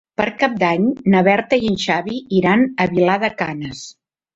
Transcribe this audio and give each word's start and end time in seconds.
Per 0.19 0.25
Cap 0.37 0.55
d'Any 0.63 0.87
na 1.15 1.21
Berta 1.29 1.61
i 1.67 1.71
en 1.75 1.79
Xavi 1.85 2.19
iran 2.41 2.67
a 2.87 2.93
Vilar 2.97 3.23
de 3.29 3.35
Canes. 3.47 3.91